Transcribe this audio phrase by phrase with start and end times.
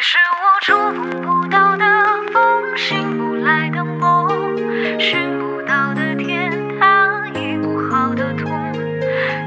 [0.00, 1.84] 你是我触碰不到的
[2.32, 4.56] 风醒不来的梦
[4.98, 8.72] 寻不到的天堂医不好的痛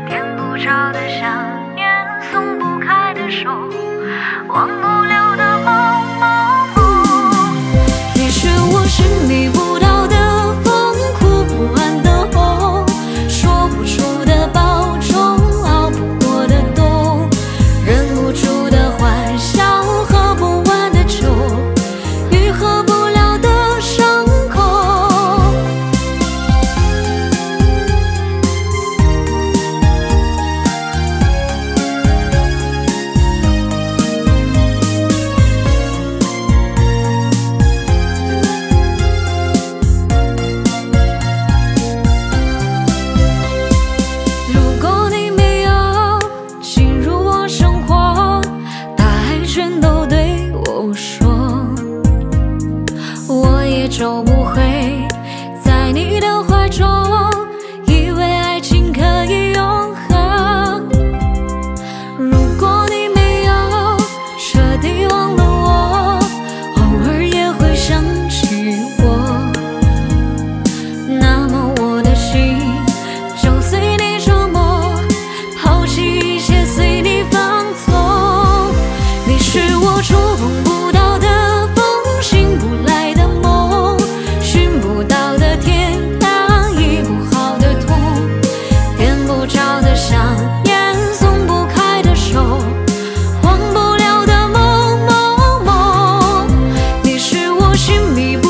[0.06, 3.50] 点不着的香烟松不开的手
[4.48, 5.13] 忘不了
[54.24, 55.08] 不会
[55.64, 56.88] 在你的怀中
[97.86, 98.43] pushing me